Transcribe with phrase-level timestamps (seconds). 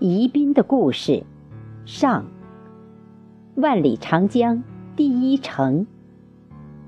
[0.00, 1.24] 宜宾的故事，
[1.84, 2.26] 上。
[3.56, 4.62] 万里长江
[4.94, 5.88] 第一城，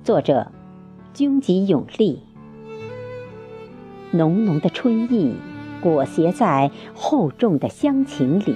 [0.04, 0.52] 作者：
[1.12, 2.20] 军籍永利。
[4.12, 5.34] 浓浓的春意
[5.80, 8.54] 裹挟在厚重的乡情里。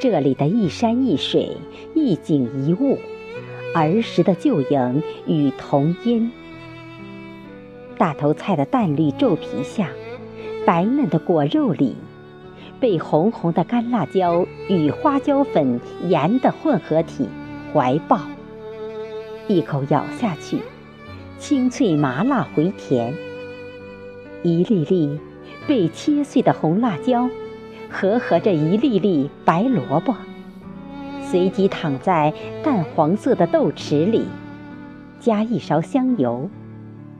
[0.00, 1.58] 这里的一山一水，
[1.94, 2.96] 一景一物，
[3.74, 6.32] 儿时的旧影与童音。
[7.98, 9.90] 大头菜的淡绿皱皮下，
[10.64, 11.94] 白嫩的果肉里。
[12.80, 17.28] 被红红的干辣椒与花椒粉、盐的混合体
[17.72, 18.18] 怀抱，
[19.46, 20.58] 一口咬下去，
[21.38, 23.14] 清脆麻辣回甜。
[24.42, 25.20] 一粒粒
[25.66, 27.28] 被切碎的红辣椒，
[27.90, 30.14] 和合着一粒粒白萝卜，
[31.22, 32.32] 随即躺在
[32.64, 34.24] 淡黄色的豆豉里，
[35.20, 36.48] 加一勺香油，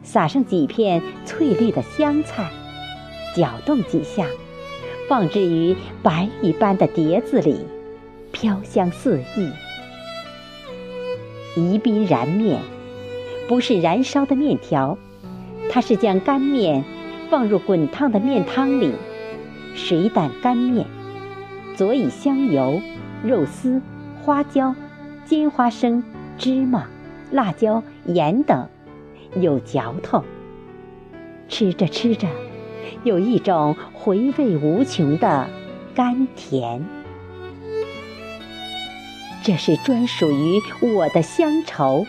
[0.03, 2.51] 撒上几片翠绿的香菜，
[3.37, 4.25] 搅动几下。
[5.11, 5.75] 放置于
[6.05, 7.66] 白玉般的碟子里，
[8.30, 9.51] 飘香四溢。
[11.57, 12.61] 宜宾燃面，
[13.49, 14.97] 不是燃烧的面条，
[15.69, 16.85] 它是将干面
[17.29, 18.95] 放入滚烫的面汤里，
[19.75, 20.87] 水胆干面，
[21.74, 22.80] 佐以香油、
[23.24, 23.83] 肉丝、
[24.23, 24.77] 花椒、
[25.24, 26.05] 煎花生、
[26.39, 26.87] 芝麻、
[27.33, 28.69] 辣椒、盐等，
[29.35, 30.23] 有嚼头。
[31.49, 32.29] 吃着吃着。
[33.05, 35.49] 有一种回味无穷的
[35.95, 36.85] 甘甜，
[39.43, 40.61] 这是专属于
[40.95, 42.07] 我的乡愁，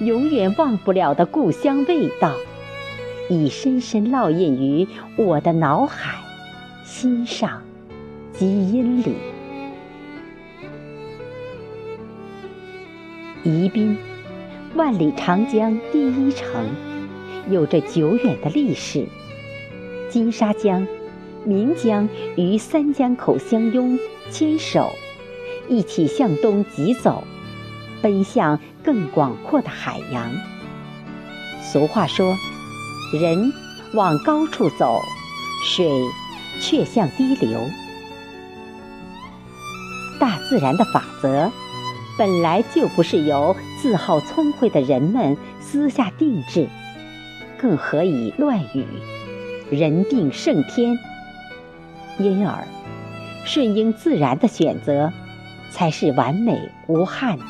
[0.00, 2.34] 永远忘不了的故乡味道，
[3.28, 6.20] 已深深烙印于我的脑海、
[6.84, 7.62] 心上、
[8.32, 9.14] 基因里。
[13.44, 13.96] 宜宾，
[14.76, 16.64] 万里长江第一城，
[17.50, 19.04] 有着久远的历史。
[20.12, 20.86] 金沙江、
[21.46, 23.98] 岷江与三江口相拥，
[24.30, 24.92] 牵手，
[25.70, 27.24] 一起向东疾走，
[28.02, 30.30] 奔向更广阔的海洋。
[31.62, 32.36] 俗话说
[33.18, 33.50] ：“人
[33.94, 35.00] 往高处走，
[35.64, 35.88] 水
[36.60, 37.58] 却向低流。”
[40.20, 41.50] 大自然的法则，
[42.18, 46.68] 本来就不是由自好聪慧的人们私下定制，
[47.58, 48.84] 更何以乱语？
[49.72, 50.98] 人定胜天，
[52.18, 52.62] 因而
[53.42, 55.10] 顺应自然的选择，
[55.70, 57.44] 才是完美无憾的。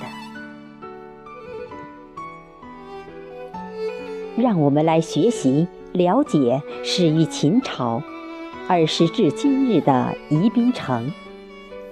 [4.37, 8.00] 让我们来学习了解始于秦朝，
[8.69, 11.11] 而时至今日的宜宾城，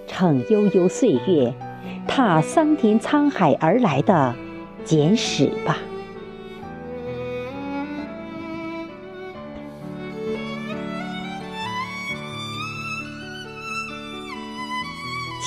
[0.07, 1.53] 乘悠悠岁月，
[2.07, 4.33] 踏桑田沧海而来的
[4.85, 5.79] 简史吧。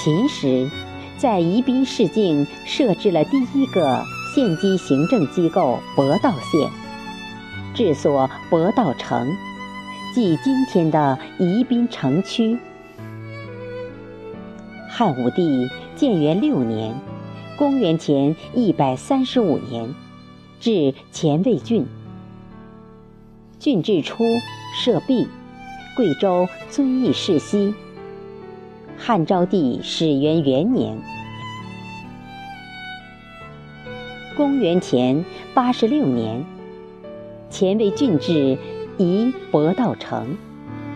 [0.03, 0.69] 秦时，
[1.17, 4.03] 在宜宾市境设置了第一个
[4.35, 6.69] 县级行政机构博道县，
[7.73, 9.33] 治所博道城，
[10.13, 12.59] 即今天的宜宾城区。
[14.89, 16.93] 汉武帝建元六年
[17.55, 19.95] （公元前一百三十五年），
[20.59, 21.85] 置前卫郡。
[23.57, 24.25] 郡治初
[24.83, 25.29] 设币，
[25.95, 27.73] 贵州遵义市西。
[29.05, 30.97] 汉昭帝始元元年，
[34.33, 36.41] 公元前八十六年，
[37.49, 38.57] 前为郡治
[38.97, 40.37] 移博道城，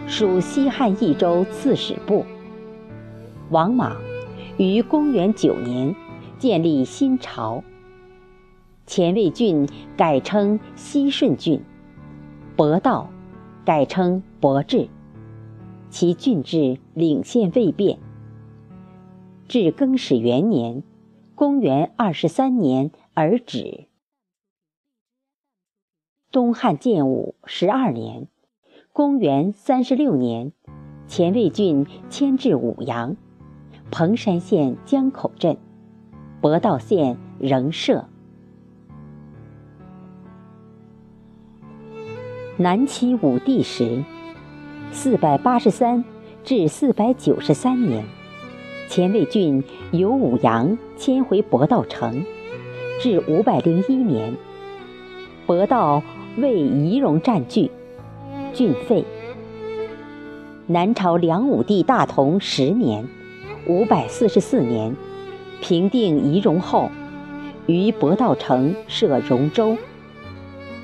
[0.07, 2.25] 属西汉益州刺史部。
[3.49, 3.97] 王莽
[4.55, 5.93] 于公元九年
[6.39, 7.61] 建立新朝，
[8.85, 11.61] 前卫郡改称西顺郡，
[12.55, 13.09] 博道
[13.65, 14.87] 改称博治。
[15.89, 17.97] 其郡治领县未变，
[19.47, 20.83] 至更始元年
[21.33, 23.87] （公元二十三年）而止。
[26.29, 28.27] 东汉建武十二年
[28.91, 30.51] （公元三十六年），
[31.07, 33.15] 前卫郡迁至武阳，
[33.89, 35.57] 彭山县江口镇，
[36.41, 38.05] 博道县仍设。
[42.57, 44.03] 南齐武帝时。
[44.91, 46.03] 四百八十三
[46.43, 48.03] 至四百九十三年，
[48.89, 52.23] 前卫郡由武阳迁回博道城，
[52.99, 54.33] 至五百零一年，
[55.45, 56.01] 博道
[56.37, 57.69] 为仪戎占据，
[58.53, 59.05] 郡废。
[60.65, 63.05] 南朝梁武帝大同十年
[63.67, 64.95] （五百四十四年），
[65.61, 66.89] 平定仪容后，
[67.67, 69.77] 于博道城设戎州。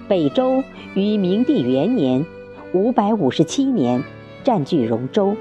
[0.08, 0.64] 北周
[0.94, 2.26] 于明帝元年。
[2.74, 4.04] 五百五十七年，
[4.44, 5.36] 占据荣州，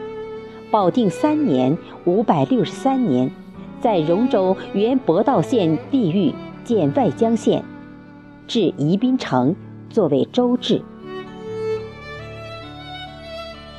[0.71, 3.31] 保定三年（五百六十三年），
[3.81, 7.65] 在荣州原博道县地域建外江县，
[8.47, 9.57] 置宜宾城
[9.89, 10.83] 作为州治。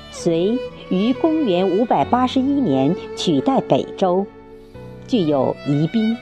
[0.10, 0.58] 隋
[0.90, 4.26] 于公元五百八十一年取代北周，
[5.06, 6.18] 具有宜宾，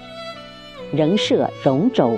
[0.92, 2.18] 仍设荣州。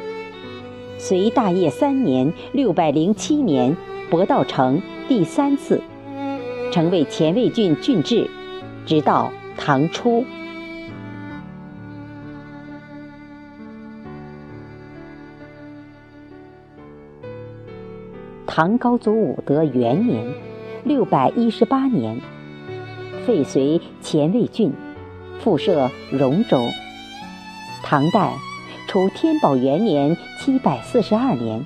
[0.97, 3.75] 隋大业三年（六百零七年），
[4.13, 4.79] 博道成
[5.09, 5.81] 第三次，
[6.71, 8.29] 成为前卫郡郡治，
[8.85, 10.23] 直到唐初。
[18.45, 20.23] 唐高祖武德元年
[20.85, 22.21] （六百一十八年），
[23.25, 24.71] 废隋前卫郡，
[25.39, 26.59] 复设荣州。
[27.81, 28.35] 唐代。
[28.85, 31.65] 除天宝元年（七百四十二年）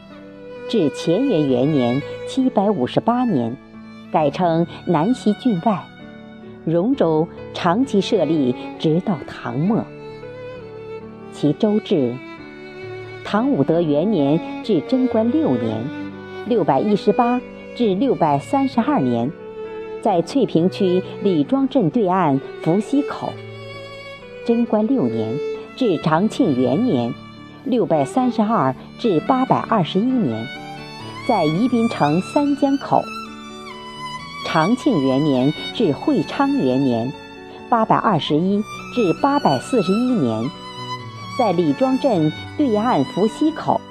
[0.70, 3.56] 至乾元元年（七百五十八年），
[4.12, 5.84] 改称南溪郡外。
[6.66, 9.84] 荣州长期设立，直到唐末。
[11.32, 12.14] 其州治：
[13.24, 15.84] 唐武德元年至贞观六年
[16.48, 17.42] （六百一十八
[17.76, 19.32] 至六百三十二年），
[20.04, 23.32] 在翠屏区李庄镇对岸伏溪口。
[24.46, 25.36] 贞观六年。
[25.78, 27.14] 至长庆元年
[27.64, 30.44] （六百三十二至八百二十一年），
[31.28, 33.02] 在宜宾城三江口；
[34.46, 37.12] 长庆元年至会昌元年
[37.70, 38.64] （八百二十一
[38.96, 40.50] 至八百四十一年），
[41.38, 43.82] 在李庄镇对岸伏溪口；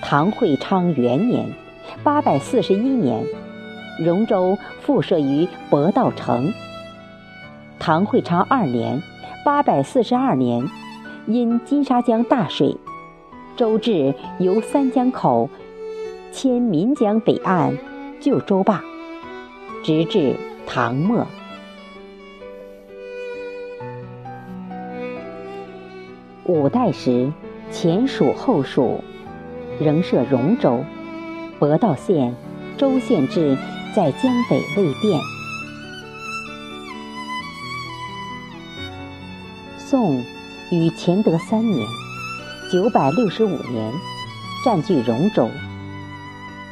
[0.00, 1.52] 唐会昌元年
[2.04, 3.26] （八百四十一年），
[3.98, 6.52] 荣州复设于博道城；
[7.80, 9.02] 唐会昌二年。
[9.44, 10.70] 八百四十二年，
[11.26, 12.76] 因金沙江大水，
[13.56, 15.48] 州治由三江口
[16.32, 17.76] 迁岷江北岸
[18.20, 18.82] 旧州坝，
[19.84, 21.26] 直至唐末。
[26.44, 27.32] 五代时，
[27.70, 29.04] 前蜀后蜀，
[29.78, 30.84] 仍设荣州，
[31.58, 32.34] 博道县、
[32.76, 33.56] 州县制
[33.94, 35.20] 在江北未变。
[39.78, 40.16] 宋
[40.70, 41.86] 于乾德三年
[42.72, 43.92] （九百六十五年）
[44.64, 45.46] 占据荣州，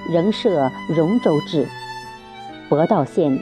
[0.09, 1.69] 仍设荣州治。
[2.71, 3.39] 博道县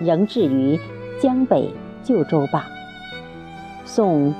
[0.00, 0.80] 仍置于
[1.20, 1.70] 江北
[2.02, 2.64] 旧州坝。
[3.84, 4.34] 宋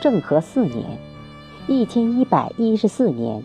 [0.00, 0.84] 政和四年
[1.66, 3.42] （一千一百一十四年），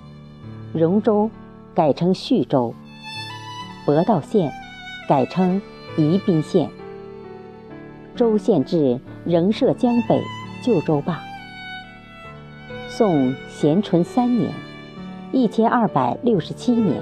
[0.71, 1.27] 荣州
[1.73, 2.75] 改称叙州，
[3.83, 4.51] 博道县
[5.07, 5.59] 改称
[5.97, 6.69] 宜宾县。
[8.15, 10.21] 州县制仍设江北。
[10.61, 11.28] 旧州坝。
[12.99, 14.51] 宋咸淳三年
[15.31, 17.01] （一千二百六十七年），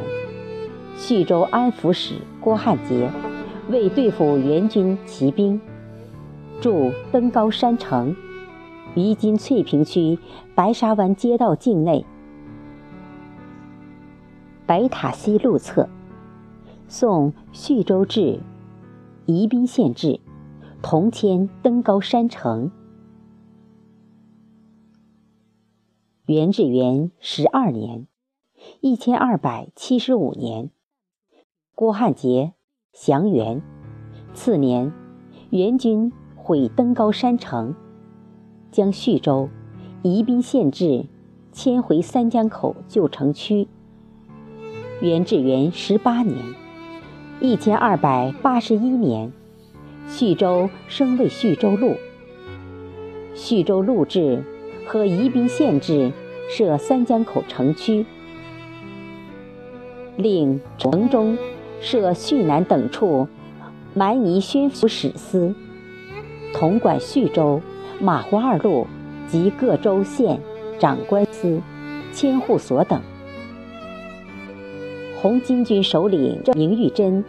[0.95, 3.09] 叙州安抚使郭汉杰
[3.71, 5.59] 为对付元军骑兵，
[6.61, 8.15] 筑登高山城，
[8.93, 10.19] 于今翠屏区
[10.53, 12.05] 白沙湾街道境内。
[14.67, 15.89] 白塔西路侧，
[16.87, 18.39] 宋叙州至，
[19.25, 20.19] 宜宾县治，
[20.83, 22.69] 同迁登高山城。
[26.27, 28.05] 元至元十二年
[28.81, 30.71] （一千二百七十五年），
[31.73, 32.51] 郭汉杰
[32.91, 33.61] 降元。
[34.33, 34.91] 次年，
[35.51, 37.73] 元军毁登高山城，
[38.71, 39.47] 将叙州、
[40.03, 41.05] 宜宾县治
[41.53, 43.69] 迁回三江口旧城区。
[44.99, 46.37] 元至元十八年
[47.39, 49.31] （一千二百八十一年），
[50.09, 51.95] 叙州升为叙州路。
[53.33, 54.43] 叙州路治。
[54.87, 56.11] 和宜宾县治
[56.49, 58.05] 设三江口城区，
[60.15, 61.37] 令城中
[61.81, 63.27] 设叙南等处
[63.93, 65.53] 蛮夷宣抚使司，
[66.53, 67.61] 统管叙州、
[67.99, 68.87] 马湖二路
[69.27, 70.39] 及各州县
[70.79, 71.61] 长官司、
[72.13, 73.01] 千户所等。
[75.21, 77.25] 红巾军首领明玉珍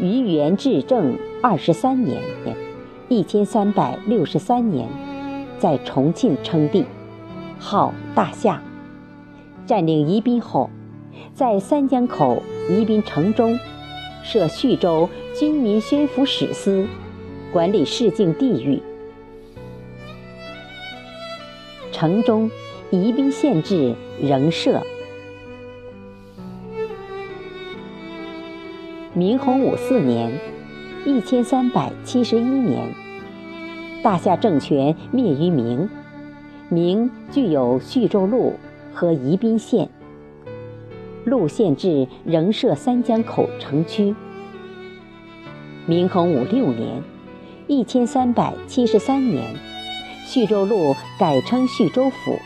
[0.00, 2.20] 于元至正二十三年
[3.08, 4.88] （一千三百六十三年）。
[5.58, 6.84] 在重庆称帝，
[7.58, 8.62] 号大夏。
[9.66, 10.70] 占领宜宾后，
[11.34, 13.58] 在三江口宜宾城中
[14.22, 16.86] 设叙州军民宣抚使司，
[17.52, 18.80] 管理市境地域。
[21.92, 22.50] 城中
[22.90, 24.80] 宜宾县制仍设。
[29.12, 30.32] 明洪武四年
[31.04, 32.86] （一千三百七十一年）。
[34.00, 35.88] 大夏政权灭于明，
[36.68, 38.54] 明具有叙州路
[38.94, 39.88] 和宜宾县。
[41.24, 44.14] 路县制仍设三江口城区。
[45.84, 47.02] 明洪武六年
[47.66, 49.44] （一千三百七十三年），
[50.24, 52.38] 叙州路改称叙州府，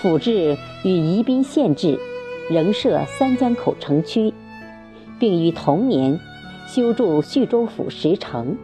[0.00, 1.98] 府治与宜宾县治
[2.50, 4.34] 仍设三江口城区，
[5.20, 6.18] 并于同年
[6.66, 8.56] 修筑叙州府石城。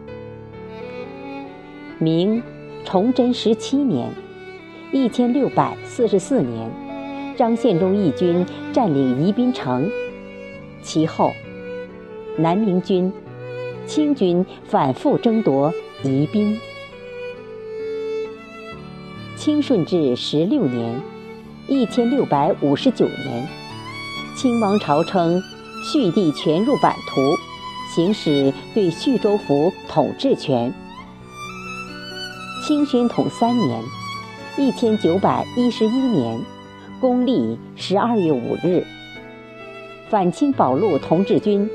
[2.01, 2.41] 明
[2.85, 4.09] 崇祯十七年
[4.93, 6.71] （一千六百四十四年），
[7.35, 9.91] 张献忠义军占领宜宾城，
[10.81, 11.33] 其后
[12.37, 13.11] 南明军、
[13.85, 16.57] 清军反复争夺宜宾。
[19.35, 21.01] 清顺治十六年
[21.67, 23.45] （一千六百五十九年），
[24.37, 25.41] 清王朝称
[25.91, 27.35] 叙地全入版图，
[27.93, 30.73] 行使对叙州府统治权。
[32.69, 33.83] 清宣统三年
[34.55, 36.39] （一千九百一十一年），
[37.01, 38.85] 公历十二月五日，
[40.07, 41.67] 反清保路同治军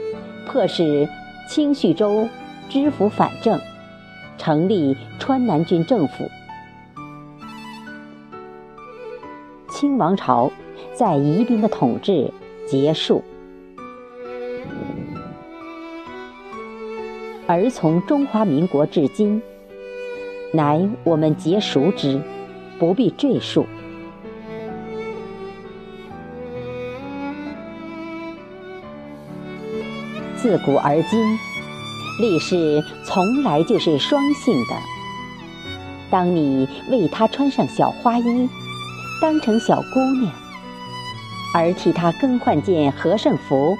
[0.46, 1.08] 迫使
[1.48, 2.28] 清叙州
[2.68, 3.60] 知府反正，
[4.38, 6.30] 成立川南军政府。
[9.68, 10.48] 清王朝
[10.94, 12.32] 在宜宾的统治
[12.68, 13.20] 结束，
[17.48, 19.42] 而从中华民国至今，
[20.54, 22.22] 乃我们皆熟知，
[22.78, 23.66] 不必赘述。
[30.36, 31.20] 自古而今，
[32.20, 34.76] 历史从来就是双性的。
[36.08, 38.48] 当你为他穿上小花衣，
[39.20, 40.32] 当成小姑娘，
[41.52, 43.76] 而替他更换件和尚服，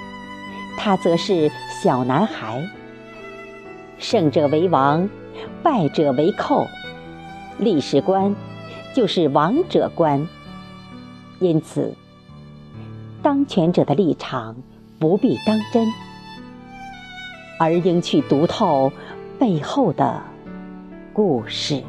[0.76, 1.48] 他则是
[1.80, 2.60] 小男孩。
[3.96, 5.08] 胜者为王，
[5.64, 6.68] 败者为寇，
[7.59, 8.37] 历史观
[8.94, 10.28] 就是王者观。
[11.40, 11.94] 因此，
[13.23, 14.54] 当权者的立场
[14.99, 15.88] 不必当真，
[17.59, 18.92] 而应去读透
[19.38, 20.21] 背后的
[21.14, 21.83] 故事。